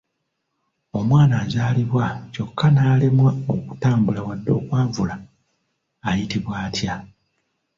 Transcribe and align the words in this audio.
Omwana 0.99 1.33
azaalibwa 1.43 2.05
ky'okka 2.33 2.67
n'alemwa 2.71 3.31
okutambula 3.55 4.21
wadde 4.27 4.51
okwavula 4.59 5.15
ayitibwa 6.09 6.53
atya? 6.65 6.95